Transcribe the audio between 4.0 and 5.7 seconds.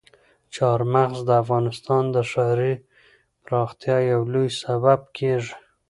یو لوی سبب کېږي.